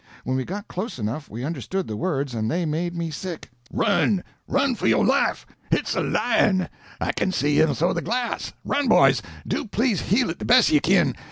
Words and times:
When 0.23 0.35
we 0.35 0.45
got 0.45 0.67
close 0.67 0.97
enough, 0.97 1.29
we 1.29 1.43
understood 1.45 1.85
the 1.85 1.95
words, 1.95 2.33
and 2.33 2.49
they 2.49 2.65
made 2.65 2.95
me 2.95 3.11
sick: 3.11 3.51
"Run! 3.71 4.23
Run 4.47 4.73
fo' 4.73 4.87
yo' 4.87 4.99
life! 5.01 5.45
Hit's 5.69 5.95
a 5.95 6.01
lion; 6.01 6.69
I 6.99 7.11
kin 7.11 7.31
see 7.31 7.59
him 7.61 7.75
thoo 7.75 7.93
de 7.93 8.01
glass! 8.01 8.51
Run, 8.65 8.87
boys; 8.87 9.21
do 9.47 9.63
please 9.67 10.01
heel 10.01 10.31
it 10.31 10.39
de 10.39 10.45
bes' 10.45 10.71
you 10.71 10.79
kin. 10.81 11.15